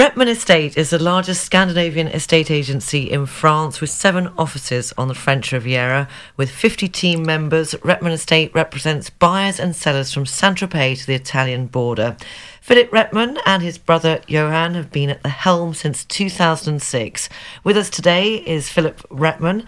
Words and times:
Wretman 0.00 0.28
Estate 0.28 0.78
is 0.78 0.88
the 0.88 0.98
largest 0.98 1.44
Scandinavian 1.44 2.06
estate 2.06 2.50
agency 2.50 3.10
in 3.10 3.26
France 3.26 3.82
with 3.82 3.90
seven 3.90 4.28
offices 4.38 4.94
on 4.96 5.08
the 5.08 5.14
French 5.14 5.52
Riviera. 5.52 6.08
With 6.38 6.50
50 6.50 6.88
team 6.88 7.22
members, 7.22 7.74
Wretman 7.74 8.12
Estate 8.12 8.50
represents 8.54 9.10
buyers 9.10 9.60
and 9.60 9.76
sellers 9.76 10.10
from 10.10 10.24
Saint 10.24 10.56
Tropez 10.56 11.00
to 11.00 11.06
the 11.06 11.14
Italian 11.14 11.66
border. 11.66 12.16
Philip 12.62 12.90
Wretman 12.90 13.36
and 13.44 13.62
his 13.62 13.76
brother 13.76 14.22
Johan 14.26 14.72
have 14.72 14.90
been 14.90 15.10
at 15.10 15.22
the 15.22 15.28
helm 15.28 15.74
since 15.74 16.06
2006. 16.06 17.28
With 17.62 17.76
us 17.76 17.90
today 17.90 18.36
is 18.36 18.70
Philip 18.70 19.06
Wretman. 19.10 19.66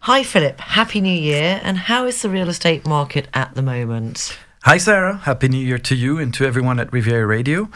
Hi, 0.00 0.24
Philip. 0.24 0.58
Happy 0.58 1.00
New 1.00 1.16
Year. 1.16 1.60
And 1.62 1.78
how 1.78 2.04
is 2.04 2.20
the 2.20 2.28
real 2.28 2.48
estate 2.48 2.84
market 2.84 3.28
at 3.32 3.54
the 3.54 3.62
moment? 3.62 4.36
Hi, 4.64 4.78
Sarah. 4.78 5.18
Happy 5.18 5.46
New 5.46 5.64
Year 5.64 5.78
to 5.78 5.94
you 5.94 6.18
and 6.18 6.34
to 6.34 6.44
everyone 6.44 6.80
at 6.80 6.92
Riviera 6.92 7.28
Radio. 7.28 7.70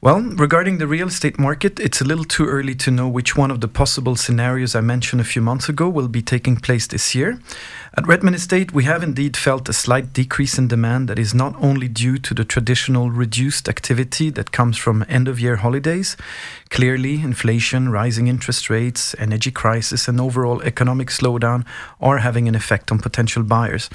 Well, 0.00 0.20
regarding 0.20 0.78
the 0.78 0.86
real 0.86 1.08
estate 1.08 1.40
market, 1.40 1.80
it's 1.80 2.00
a 2.00 2.04
little 2.04 2.24
too 2.24 2.46
early 2.46 2.76
to 2.76 2.92
know 2.92 3.08
which 3.08 3.36
one 3.36 3.50
of 3.50 3.60
the 3.60 3.66
possible 3.66 4.14
scenarios 4.14 4.76
I 4.76 4.80
mentioned 4.80 5.20
a 5.20 5.24
few 5.24 5.42
months 5.42 5.68
ago 5.68 5.88
will 5.88 6.06
be 6.06 6.22
taking 6.22 6.54
place 6.54 6.86
this 6.86 7.16
year. 7.16 7.40
At 7.96 8.04
Wretman 8.04 8.36
Estate, 8.36 8.72
we 8.72 8.84
have 8.84 9.02
indeed 9.02 9.36
felt 9.36 9.68
a 9.68 9.72
slight 9.72 10.12
decrease 10.12 10.56
in 10.56 10.68
demand 10.68 11.08
that 11.08 11.18
is 11.18 11.34
not 11.34 11.56
only 11.60 11.88
due 11.88 12.16
to 12.16 12.32
the 12.32 12.44
traditional 12.44 13.10
reduced 13.10 13.68
activity 13.68 14.30
that 14.30 14.52
comes 14.52 14.78
from 14.78 15.04
end 15.08 15.26
of 15.26 15.40
year 15.40 15.56
holidays. 15.56 16.16
Clearly, 16.70 17.14
inflation, 17.14 17.88
rising 17.88 18.28
interest 18.28 18.70
rates, 18.70 19.16
energy 19.18 19.50
crisis, 19.50 20.06
and 20.06 20.20
overall 20.20 20.62
economic 20.62 21.08
slowdown 21.08 21.66
are 22.00 22.18
having 22.18 22.46
an 22.46 22.54
effect 22.54 22.92
on 22.92 23.00
potential 23.00 23.42
buyers. 23.42 23.90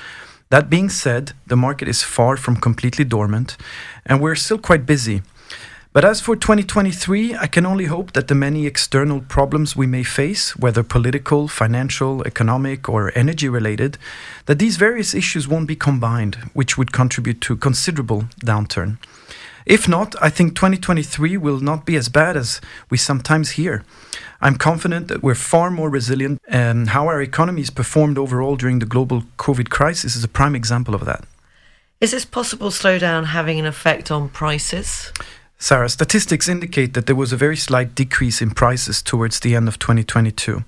That 0.49 0.69
being 0.69 0.89
said, 0.89 1.31
the 1.47 1.55
market 1.55 1.87
is 1.87 2.03
far 2.03 2.35
from 2.35 2.57
completely 2.57 3.05
dormant, 3.05 3.55
and 4.05 4.19
we're 4.19 4.35
still 4.35 4.59
quite 4.59 4.85
busy. 4.85 5.21
But 5.93 6.03
as 6.03 6.19
for 6.19 6.35
2023, 6.35 7.35
I 7.35 7.45
can 7.45 7.67
only 7.67 7.85
hope 7.85 8.13
that 8.13 8.27
the 8.27 8.33
many 8.33 8.65
external 8.65 9.21
problems 9.21 9.75
we 9.75 9.85
may 9.85 10.01
face, 10.01 10.57
whether 10.57 10.81
political, 10.81 11.47
financial, 11.47 12.23
economic, 12.23 12.89
or 12.89 13.11
energy 13.13 13.47
related, 13.47 13.99
that 14.47 14.57
these 14.57 14.77
various 14.77 15.13
issues 15.13 15.47
won't 15.47 15.67
be 15.67 15.75
combined, 15.75 16.35
which 16.53 16.79
would 16.79 16.91
contribute 16.91 17.41
to 17.41 17.55
considerable 17.55 18.23
downturn. 18.43 18.97
If 19.67 19.87
not, 19.87 20.15
I 20.19 20.31
think 20.31 20.55
2023 20.55 21.37
will 21.37 21.59
not 21.59 21.85
be 21.85 21.95
as 21.95 22.09
bad 22.09 22.37
as 22.37 22.59
we 22.89 22.97
sometimes 22.97 23.51
hear. 23.51 23.85
I'm 24.41 24.55
confident 24.55 25.09
that 25.09 25.21
we're 25.21 25.35
far 25.35 25.69
more 25.69 25.91
resilient, 25.91 26.41
and 26.47 26.89
how 26.89 27.05
our 27.05 27.21
economies 27.21 27.69
performed 27.69 28.17
overall 28.17 28.55
during 28.55 28.79
the 28.79 28.87
global 28.87 29.21
COVID 29.37 29.69
crisis 29.69 30.15
is 30.15 30.23
a 30.23 30.27
prime 30.27 30.55
example 30.55 30.95
of 30.95 31.05
that. 31.05 31.23
Is 32.01 32.11
this 32.11 32.25
possible 32.25 32.71
slowdown 32.71 33.25
having 33.25 33.59
an 33.59 33.67
effect 33.67 34.09
on 34.09 34.29
prices? 34.29 35.13
Sarah, 35.63 35.87
statistics 35.87 36.49
indicate 36.49 36.93
that 36.93 37.05
there 37.05 37.15
was 37.15 37.31
a 37.31 37.37
very 37.37 37.55
slight 37.55 37.95
decrease 37.95 38.41
in 38.41 38.51
prices 38.51 39.01
towards 39.01 39.39
the 39.39 39.55
end 39.55 39.69
of 39.69 39.79
2022. 39.79 40.61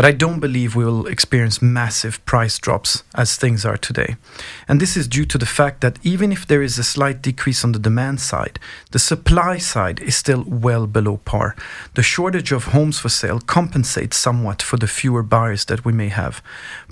But 0.00 0.06
I 0.06 0.12
don't 0.12 0.40
believe 0.40 0.74
we 0.74 0.86
will 0.86 1.06
experience 1.06 1.60
massive 1.60 2.24
price 2.24 2.58
drops 2.58 3.04
as 3.14 3.36
things 3.36 3.66
are 3.66 3.76
today. 3.76 4.16
And 4.66 4.80
this 4.80 4.96
is 4.96 5.06
due 5.06 5.26
to 5.26 5.36
the 5.36 5.44
fact 5.44 5.82
that 5.82 5.98
even 6.02 6.32
if 6.32 6.46
there 6.46 6.62
is 6.62 6.78
a 6.78 6.82
slight 6.82 7.20
decrease 7.20 7.64
on 7.64 7.72
the 7.72 7.78
demand 7.78 8.18
side, 8.18 8.58
the 8.92 8.98
supply 8.98 9.58
side 9.58 10.00
is 10.00 10.16
still 10.16 10.42
well 10.46 10.86
below 10.86 11.18
par. 11.18 11.54
The 11.96 12.02
shortage 12.02 12.50
of 12.50 12.72
homes 12.72 12.98
for 12.98 13.10
sale 13.10 13.40
compensates 13.40 14.16
somewhat 14.16 14.62
for 14.62 14.78
the 14.78 14.86
fewer 14.86 15.22
buyers 15.22 15.66
that 15.66 15.84
we 15.84 15.92
may 15.92 16.08
have. 16.08 16.42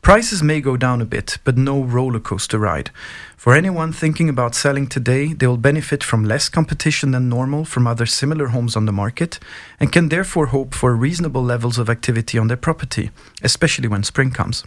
Prices 0.03 0.43
may 0.43 0.61
go 0.61 0.77
down 0.77 1.01
a 1.01 1.07
bit, 1.07 1.39
but 1.45 1.57
no 1.57 1.83
roller 1.83 2.21
coaster 2.21 2.59
ride. 2.59 2.91
For 3.39 3.55
anyone 3.55 3.93
thinking 3.93 4.29
about 4.29 4.57
selling 4.57 4.89
today, 4.89 5.33
they 5.33 5.47
will 5.47 5.57
benefit 5.57 6.03
from 6.03 6.25
less 6.25 6.49
competition 6.49 7.13
than 7.13 7.29
normal 7.29 7.65
from 7.65 7.87
other 7.87 8.05
similar 8.05 8.49
homes 8.49 8.75
on 8.75 8.85
the 8.85 8.93
market 9.05 9.39
and 9.79 9.93
can 9.93 10.09
therefore 10.09 10.47
hope 10.47 10.75
for 10.75 10.97
reasonable 10.97 11.45
levels 11.45 11.79
of 11.79 11.89
activity 11.89 12.37
on 12.37 12.49
their 12.49 12.57
property, 12.57 12.98
especially 13.43 13.89
when 13.89 14.03
spring 14.03 14.31
comes. 14.31 14.65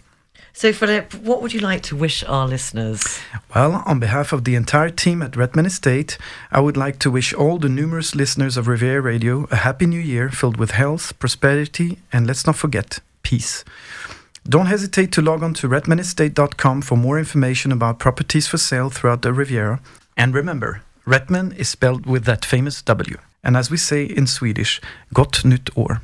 So, 0.54 0.72
Philip, 0.72 1.14
what 1.14 1.40
would 1.40 1.54
you 1.54 1.60
like 1.60 1.82
to 1.84 1.96
wish 1.96 2.22
our 2.24 2.46
listeners? 2.46 3.20
Well, 3.54 3.82
on 3.86 4.00
behalf 4.00 4.32
of 4.32 4.44
the 4.44 4.54
entire 4.54 4.90
team 4.90 5.22
at 5.22 5.32
Wretman 5.32 5.66
Estate, 5.66 6.18
I 6.50 6.60
would 6.60 6.76
like 6.76 6.98
to 7.00 7.10
wish 7.10 7.32
all 7.32 7.58
the 7.58 7.70
numerous 7.70 8.14
listeners 8.14 8.58
of 8.58 8.68
Riviera 8.68 9.00
Radio 9.00 9.46
a 9.50 9.56
happy 9.56 9.86
new 9.86 10.00
year 10.00 10.28
filled 10.28 10.58
with 10.58 10.72
health, 10.72 11.18
prosperity, 11.18 11.98
and 12.12 12.26
let's 12.26 12.46
not 12.46 12.56
forget, 12.56 13.00
peace. 13.22 13.64
Don't 14.44 14.66
hesitate 14.66 15.10
to 15.12 15.22
log 15.22 15.42
on 15.42 15.54
to 15.54 15.68
wretmanestate.com 15.68 16.82
for 16.82 16.96
more 16.96 17.18
information 17.18 17.72
about 17.72 17.98
properties 17.98 18.46
for 18.46 18.58
sale 18.58 18.90
throughout 18.90 19.22
the 19.22 19.32
Riviera. 19.32 19.80
And 20.16 20.34
remember, 20.34 20.82
Wretman 21.06 21.56
is 21.56 21.68
spelled 21.68 22.06
with 22.06 22.24
that 22.24 22.44
famous 22.44 22.82
W. 22.82 23.16
And 23.44 23.56
as 23.56 23.70
we 23.70 23.76
say 23.76 24.04
in 24.04 24.26
Swedish, 24.26 24.80
gott 25.12 25.44
nytt 25.44 25.70
år. 25.76 26.00